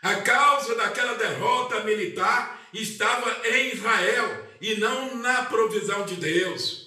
A 0.01 0.15
causa 0.15 0.75
daquela 0.75 1.13
derrota 1.13 1.83
militar 1.83 2.69
estava 2.73 3.47
em 3.47 3.73
Israel 3.73 4.47
e 4.59 4.75
não 4.75 5.15
na 5.15 5.45
provisão 5.45 6.05
de 6.05 6.15
Deus. 6.15 6.82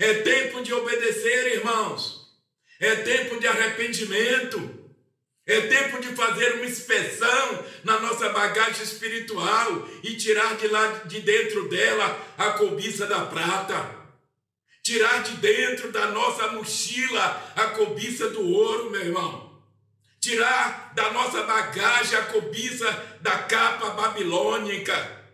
É 0.00 0.14
tempo 0.22 0.62
de 0.62 0.72
obedecer, 0.72 1.58
irmãos. 1.58 2.26
É 2.80 2.96
tempo 2.96 3.38
de 3.38 3.46
arrependimento. 3.46 4.80
É 5.46 5.60
tempo 5.60 6.00
de 6.00 6.08
fazer 6.16 6.54
uma 6.54 6.64
inspeção 6.64 7.64
na 7.84 8.00
nossa 8.00 8.30
bagagem 8.30 8.82
espiritual 8.82 9.86
e 10.02 10.16
tirar 10.16 10.56
de 10.56 10.68
lá 10.68 10.86
de 11.04 11.20
dentro 11.20 11.68
dela 11.68 12.18
a 12.38 12.52
cobiça 12.52 13.06
da 13.06 13.26
prata. 13.26 13.94
Tirar 14.82 15.22
de 15.22 15.36
dentro 15.36 15.92
da 15.92 16.06
nossa 16.06 16.48
mochila 16.52 17.52
a 17.54 17.66
cobiça 17.66 18.30
do 18.30 18.48
ouro, 18.48 18.90
meu 18.90 19.02
irmão. 19.02 19.60
Tirar 20.18 20.94
da 20.94 21.10
nossa 21.12 21.42
bagagem 21.42 22.18
a 22.18 22.22
cobiça 22.22 23.18
da 23.20 23.36
capa 23.42 23.90
babilônica. 23.90 25.26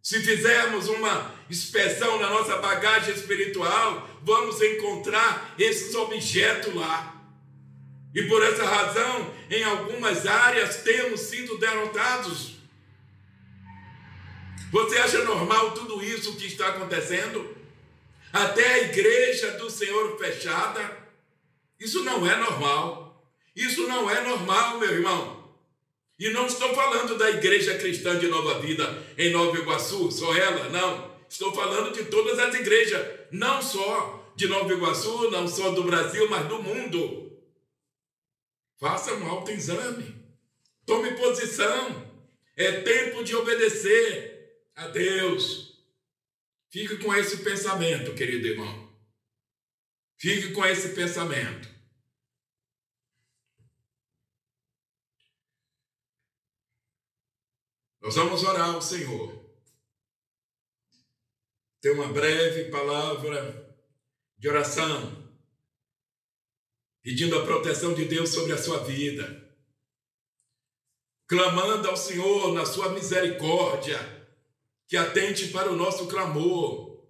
Se 0.00 0.22
fizermos 0.22 0.86
uma 0.86 1.35
inspeção 1.50 2.18
na 2.18 2.30
nossa 2.30 2.56
bagagem 2.56 3.14
espiritual, 3.14 4.08
vamos 4.22 4.60
encontrar 4.60 5.54
esses 5.58 5.94
objetos 5.94 6.74
lá. 6.74 7.14
E 8.14 8.22
por 8.22 8.42
essa 8.42 8.64
razão, 8.64 9.34
em 9.50 9.62
algumas 9.62 10.26
áreas 10.26 10.82
temos 10.82 11.20
sido 11.20 11.58
derrotados. 11.58 12.56
Você 14.72 14.98
acha 14.98 15.22
normal 15.24 15.72
tudo 15.72 16.02
isso 16.02 16.36
que 16.36 16.46
está 16.46 16.68
acontecendo? 16.68 17.56
Até 18.32 18.66
a 18.66 18.82
igreja 18.84 19.52
do 19.52 19.70
Senhor 19.70 20.18
fechada? 20.18 20.96
Isso 21.78 22.02
não 22.02 22.26
é 22.26 22.36
normal. 22.36 23.06
Isso 23.54 23.86
não 23.86 24.10
é 24.10 24.20
normal, 24.22 24.78
meu 24.78 24.92
irmão. 24.92 25.36
E 26.18 26.30
não 26.30 26.46
estou 26.46 26.74
falando 26.74 27.16
da 27.16 27.30
igreja 27.30 27.76
cristã 27.76 28.18
de 28.18 28.28
Nova 28.28 28.58
Vida 28.60 29.04
em 29.18 29.30
Nova 29.30 29.56
Iguaçu, 29.58 30.10
só 30.10 30.34
ela, 30.34 30.68
não. 30.70 31.15
Estou 31.28 31.52
falando 31.54 31.92
de 31.92 32.04
todas 32.06 32.38
as 32.38 32.54
igrejas, 32.54 33.26
não 33.30 33.60
só 33.60 34.32
de 34.36 34.46
Nova 34.46 34.72
Iguaçu, 34.72 35.30
não 35.30 35.48
só 35.48 35.72
do 35.72 35.84
Brasil, 35.84 36.28
mas 36.28 36.46
do 36.48 36.62
mundo. 36.62 37.40
Faça 38.78 39.14
um 39.14 39.26
autoexame. 39.26 40.14
Tome 40.84 41.16
posição. 41.16 42.06
É 42.54 42.80
tempo 42.80 43.24
de 43.24 43.34
obedecer 43.34 44.70
a 44.74 44.88
Deus. 44.88 45.82
Fique 46.70 46.98
com 46.98 47.14
esse 47.14 47.38
pensamento, 47.38 48.14
querido 48.14 48.46
irmão. 48.46 48.86
Fique 50.18 50.52
com 50.52 50.64
esse 50.64 50.90
pensamento. 50.90 51.68
Nós 58.00 58.14
vamos 58.14 58.44
orar 58.44 58.74
ao 58.74 58.80
Senhor. 58.80 59.35
Ter 61.86 61.92
uma 61.92 62.08
breve 62.08 62.64
palavra 62.64 63.78
de 64.36 64.48
oração 64.48 65.30
pedindo 67.00 67.38
a 67.38 67.44
proteção 67.44 67.94
de 67.94 68.06
Deus 68.06 68.30
sobre 68.30 68.52
a 68.52 68.58
sua 68.58 68.82
vida, 68.82 69.54
clamando 71.28 71.86
ao 71.86 71.96
Senhor 71.96 72.52
na 72.52 72.66
sua 72.66 72.88
misericórdia, 72.88 74.00
que 74.88 74.96
atente 74.96 75.46
para 75.50 75.70
o 75.70 75.76
nosso 75.76 76.08
clamor 76.08 77.06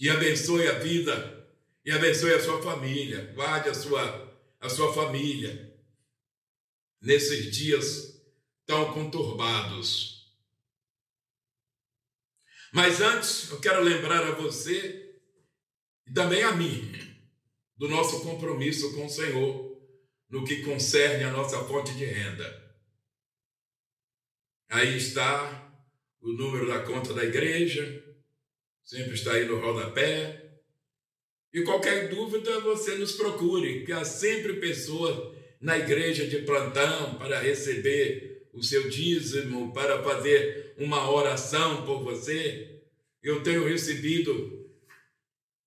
e 0.00 0.08
abençoe 0.08 0.66
a 0.66 0.78
vida 0.78 1.46
e 1.84 1.92
abençoe 1.92 2.32
a 2.32 2.42
sua 2.42 2.62
família, 2.62 3.30
guarde 3.34 3.68
a 3.68 3.74
sua, 3.74 4.34
a 4.58 4.70
sua 4.70 4.94
família 4.94 5.78
nesses 7.02 7.54
dias 7.54 8.18
tão 8.64 8.94
conturbados. 8.94 10.13
Mas 12.74 13.00
antes, 13.00 13.52
eu 13.52 13.60
quero 13.60 13.80
lembrar 13.84 14.24
a 14.24 14.32
você 14.32 15.14
e 16.04 16.12
também 16.12 16.42
a 16.42 16.50
mim 16.50 16.90
do 17.76 17.88
nosso 17.88 18.20
compromisso 18.22 18.92
com 18.96 19.06
o 19.06 19.10
Senhor. 19.10 19.72
no 20.28 20.44
que 20.44 20.62
concerne 20.62 21.22
a 21.22 21.30
nossa 21.30 21.62
fonte 21.64 21.94
de 21.94 22.04
renda. 22.04 22.74
Aí 24.68 24.96
está 24.96 25.72
o 26.20 26.32
número 26.32 26.66
da 26.66 26.80
conta 26.80 27.14
da 27.14 27.22
igreja, 27.22 28.02
sempre 28.82 29.14
está 29.14 29.34
aí 29.34 29.44
no 29.44 29.60
rodapé. 29.60 30.58
E 31.52 31.62
qualquer 31.62 32.08
dúvida, 32.08 32.58
você 32.60 32.96
nos 32.96 33.12
procure, 33.12 33.84
que 33.84 33.92
há 33.92 34.04
sempre 34.04 34.54
pessoa 34.54 35.36
na 35.60 35.78
igreja 35.78 36.26
de 36.26 36.38
plantão 36.38 37.14
para 37.14 37.38
receber 37.38 38.48
o 38.52 38.60
seu 38.60 38.88
dízimo, 38.88 39.72
para 39.72 40.02
fazer 40.02 40.63
uma 40.76 41.10
oração 41.10 41.84
por 41.84 42.02
você. 42.02 42.82
Eu 43.22 43.42
tenho 43.42 43.66
recebido 43.66 44.68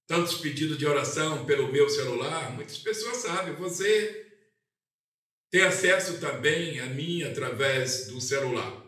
tantos 0.05 0.35
pedidos 0.35 0.77
de 0.77 0.85
oração 0.85 1.45
pelo 1.45 1.71
meu 1.71 1.89
celular, 1.89 2.53
muitas 2.53 2.77
pessoas 2.77 3.17
sabem, 3.17 3.55
você 3.55 4.25
tem 5.51 5.61
acesso 5.61 6.19
também 6.19 6.79
a 6.79 6.85
mim 6.85 7.23
através 7.23 8.07
do 8.07 8.21
celular 8.21 8.87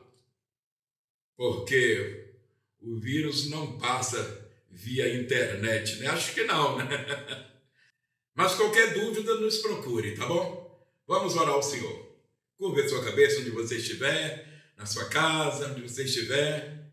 porque 1.39 2.33
o 2.81 2.99
vírus 2.99 3.49
não 3.49 3.79
passa 3.79 4.51
via 4.69 5.15
internet, 5.15 5.95
né? 5.99 6.07
Acho 6.07 6.33
que 6.33 6.43
não, 6.43 6.77
né? 6.77 6.85
Mas 8.35 8.55
qualquer 8.55 8.93
dúvida, 8.93 9.35
nos 9.35 9.59
procure, 9.59 10.15
tá 10.15 10.25
bom? 10.25 10.85
Vamos 11.07 11.37
orar 11.37 11.53
ao 11.53 11.63
Senhor. 11.63 12.09
Curva 12.57 12.85
sua 12.89 13.05
cabeça 13.05 13.39
onde 13.39 13.51
você 13.51 13.77
estiver, 13.77 14.48
na 14.79 14.85
sua 14.85 15.05
casa, 15.05 15.67
onde 15.67 15.81
você 15.81 16.05
estiver. 16.05 16.89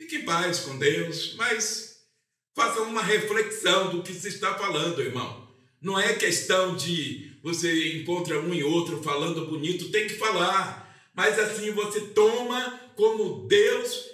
Fique 0.00 0.16
em 0.16 0.24
paz 0.24 0.60
com 0.60 0.78
Deus, 0.78 1.34
mas 1.36 1.98
faça 2.56 2.80
uma 2.80 3.02
reflexão 3.02 3.90
do 3.90 4.02
que 4.02 4.14
se 4.14 4.28
está 4.28 4.54
falando, 4.54 5.02
irmão. 5.02 5.46
Não 5.80 6.00
é 6.00 6.14
questão 6.14 6.74
de 6.74 7.38
você 7.42 7.98
encontra 7.98 8.40
um 8.40 8.54
e 8.54 8.64
outro 8.64 9.02
falando 9.02 9.46
bonito, 9.46 9.90
tem 9.90 10.08
que 10.08 10.14
falar. 10.14 10.88
Mas 11.14 11.38
assim 11.38 11.70
você 11.70 12.00
toma 12.00 12.80
como 12.96 13.46
Deus 13.46 14.06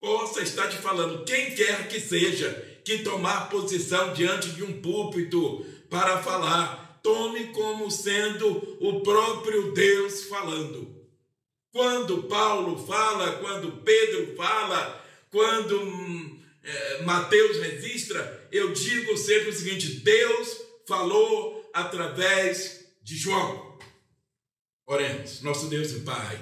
possa 0.00 0.42
estar 0.42 0.68
te 0.68 0.76
falando, 0.76 1.24
quem 1.24 1.54
quer 1.54 1.88
que 1.88 1.98
seja, 1.98 2.50
que 2.84 2.98
tomar 2.98 3.48
posição 3.48 4.12
diante 4.12 4.50
de 4.50 4.62
um 4.62 4.80
púlpito 4.80 5.64
para 5.88 6.22
falar, 6.22 7.00
tome 7.02 7.48
como 7.48 7.90
sendo 7.90 8.76
o 8.80 9.00
próprio 9.00 9.72
Deus 9.72 10.24
falando. 10.24 10.93
Quando 11.74 12.22
Paulo 12.28 12.86
fala, 12.86 13.32
quando 13.38 13.82
Pedro 13.82 14.36
fala, 14.36 15.04
quando 15.28 16.38
é, 16.62 17.02
Mateus 17.02 17.56
registra, 17.56 18.48
eu 18.52 18.72
digo 18.72 19.16
sempre 19.16 19.48
o 19.48 19.52
seguinte: 19.52 19.88
Deus 19.94 20.56
falou 20.86 21.68
através 21.74 22.86
de 23.02 23.16
João. 23.16 23.76
Oremos, 24.86 25.42
nosso 25.42 25.66
Deus 25.66 25.90
e 25.90 26.00
Pai. 26.02 26.38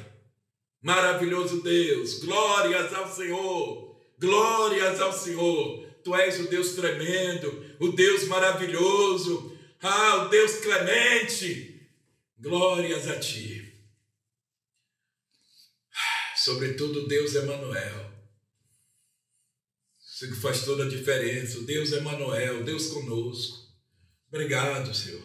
Maravilhoso 0.82 1.62
Deus, 1.62 2.18
glórias 2.18 2.92
ao 2.92 3.10
Senhor, 3.10 3.96
glórias 4.18 5.00
ao 5.00 5.14
Senhor. 5.14 5.88
Tu 6.04 6.14
és 6.14 6.40
o 6.40 6.48
Deus 6.50 6.74
tremendo, 6.74 7.74
o 7.80 7.88
Deus 7.88 8.24
maravilhoso, 8.24 9.56
ah, 9.80 10.26
o 10.26 10.28
Deus 10.28 10.56
clemente. 10.56 11.88
Glórias 12.38 13.08
a 13.08 13.18
Ti. 13.18 13.71
Sobretudo, 16.44 17.06
Deus 17.06 17.36
Emanuel. 17.36 18.10
Isso 20.04 20.26
que 20.26 20.40
faz 20.40 20.64
toda 20.64 20.84
a 20.84 20.88
diferença. 20.88 21.62
Deus 21.62 21.92
Emanuel, 21.92 22.64
Deus 22.64 22.88
conosco. 22.88 23.58
Obrigado, 24.28 24.92
Senhor. 24.92 25.22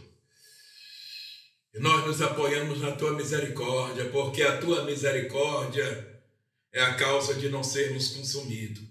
E 1.73 1.79
nós 1.79 2.05
nos 2.05 2.21
apoiamos 2.21 2.81
na 2.81 2.91
tua 2.91 3.13
misericórdia, 3.13 4.05
porque 4.09 4.43
a 4.43 4.57
tua 4.59 4.83
misericórdia 4.83 6.21
é 6.71 6.81
a 6.81 6.93
causa 6.93 7.33
de 7.33 7.49
não 7.49 7.63
sermos 7.63 8.09
consumidos. 8.09 8.83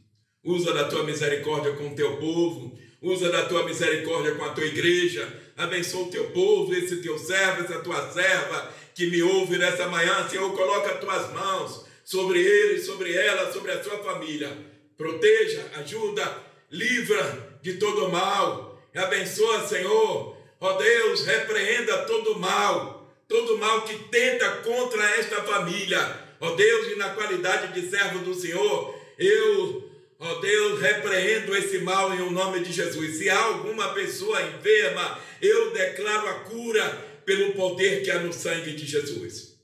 Usa 0.43 0.73
da 0.73 0.89
tua 0.89 1.05
misericórdia 1.05 1.77
com 1.77 1.93
o 1.93 1.95
teu 1.95 2.17
povo, 2.19 2.77
usa 3.03 3.31
da 3.31 3.47
tua 3.47 3.65
misericórdia 3.65 4.35
com 4.35 4.45
a 4.45 4.53
tua 4.53 4.67
igreja, 4.67 5.53
abençoa 5.57 6.09
o 6.09 6.11
teu 6.11 6.31
povo, 6.31 6.75
esse 6.75 6.97
teu 7.03 7.17
servo, 7.19 7.63
essa 7.63 7.81
tua 7.81 8.13
serva 8.13 8.73
que 8.97 9.07
me 9.11 9.23
ouve 9.23 9.59
nessa 9.59 9.89
manhã, 9.89 10.29
Senhor, 10.29 10.53
coloca 10.57 10.95
as 10.95 11.01
tuas 11.01 11.33
mãos 11.33 11.86
sobre 12.07 12.41
ele, 12.41 12.81
sobre 12.81 13.13
ela, 13.13 13.53
sobre 13.53 13.73
a 13.73 13.85
sua 13.85 13.99
família. 13.99 14.57
Proteja, 14.97 15.71
ajuda, 15.75 16.43
livra 16.71 17.59
de 17.61 17.75
todo 17.75 18.09
mal. 18.09 18.81
Abençoa, 18.95 19.67
Senhor, 19.67 20.37
Ó 20.59 20.73
Deus, 20.73 21.25
repreenda 21.27 21.99
todo 22.07 22.39
mal, 22.39 23.15
todo 23.29 23.59
mal 23.59 23.83
que 23.83 23.99
tenta 24.09 24.49
contra 24.63 25.05
esta 25.17 25.43
família. 25.43 26.25
Ó 26.41 26.55
Deus, 26.55 26.93
e 26.93 26.97
na 26.97 27.11
qualidade 27.11 27.79
de 27.79 27.91
servo 27.91 28.21
do 28.21 28.35
Senhor, 28.35 28.95
eu, 29.19 29.91
ó 30.19 30.35
Deus, 30.37 30.81
repreendo 30.81 31.55
esse 31.55 31.79
mal 31.79 32.15
em 32.15 32.21
o 32.21 32.31
nome 32.31 32.61
de 32.61 32.73
Jesus. 32.73 33.19
Se 33.19 33.29
há 33.29 33.39
alguma 33.39 33.93
pessoa 33.93 34.43
enferma, 34.43 35.21
eu 35.43 35.73
declaro 35.73 36.29
a 36.29 36.35
cura 36.41 36.85
pelo 37.27 37.53
poder 37.53 38.03
que 38.03 38.11
há 38.11 38.19
no 38.21 38.33
sangue 38.33 38.73
de 38.73 38.87
Jesus. 38.87 39.56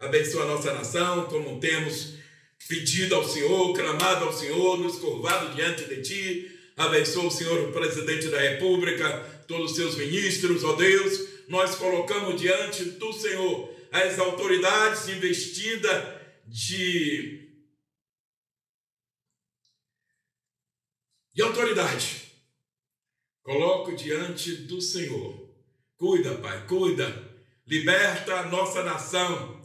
Abençoa 0.00 0.44
a 0.44 0.46
nossa 0.46 0.72
nação, 0.72 1.26
como 1.26 1.60
temos 1.60 2.14
pedido 2.66 3.14
ao 3.14 3.28
Senhor, 3.28 3.74
clamado 3.74 4.24
ao 4.24 4.32
Senhor, 4.32 4.78
nos 4.78 4.98
curvado 4.98 5.54
diante 5.54 5.84
de 5.84 6.00
Ti. 6.00 6.58
Abençoa 6.74 7.26
o 7.26 7.30
Senhor, 7.30 7.68
o 7.68 7.72
presidente 7.72 8.28
da 8.28 8.40
República, 8.40 9.44
todos 9.46 9.72
os 9.72 9.76
seus 9.76 9.96
ministros, 9.96 10.64
ó 10.64 10.72
Deus, 10.72 11.28
nós 11.48 11.74
colocamos 11.74 12.40
diante 12.40 12.82
do 12.82 13.12
Senhor 13.12 13.74
as 13.92 14.18
autoridades 14.18 15.06
investidas 15.08 16.14
de, 16.46 17.46
de 21.34 21.42
autoridade. 21.42 22.22
Coloco 23.42 23.94
diante 23.94 24.54
do 24.54 24.80
Senhor. 24.80 25.46
Cuida, 25.98 26.36
Pai, 26.36 26.66
cuida. 26.66 27.28
Liberta 27.66 28.36
a 28.36 28.46
nossa 28.46 28.82
nação. 28.82 29.59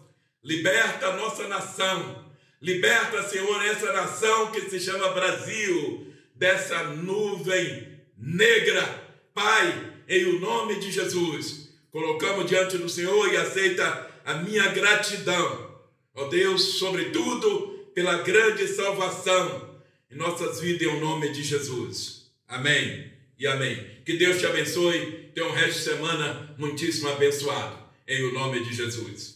Liberta 0.45 1.07
a 1.07 1.17
nossa 1.17 1.47
nação. 1.47 2.23
Liberta, 2.61 3.23
Senhor, 3.23 3.65
essa 3.65 3.91
nação 3.91 4.51
que 4.51 4.69
se 4.69 4.79
chama 4.79 5.09
Brasil, 5.09 6.13
dessa 6.35 6.83
nuvem 6.83 7.99
negra 8.15 9.03
Pai, 9.33 9.91
em 10.07 10.25
o 10.25 10.39
nome 10.39 10.79
de 10.79 10.91
Jesus, 10.91 11.69
colocamos 11.91 12.45
diante 12.45 12.77
do 12.77 12.87
Senhor 12.87 13.33
e 13.33 13.37
aceita 13.37 14.09
a 14.23 14.35
minha 14.35 14.67
gratidão, 14.67 15.75
ó 16.13 16.29
Deus, 16.29 16.77
sobretudo 16.79 17.89
pela 17.93 18.21
grande 18.21 18.67
salvação 18.67 19.77
em 20.09 20.15
nossas 20.15 20.61
vidas, 20.61 20.87
em 20.87 20.91
o 20.91 21.01
nome 21.01 21.33
de 21.33 21.43
Jesus. 21.43 22.31
Amém 22.47 23.11
e 23.37 23.45
amém. 23.47 23.85
Que 24.05 24.15
Deus 24.15 24.37
te 24.37 24.45
abençoe. 24.45 25.31
Tenha 25.33 25.47
um 25.47 25.51
resto 25.51 25.79
de 25.79 25.83
semana 25.83 26.55
muitíssimo 26.57 27.09
abençoado, 27.09 27.77
em 28.07 28.23
o 28.23 28.33
nome 28.33 28.63
de 28.63 28.73
Jesus. 28.73 29.34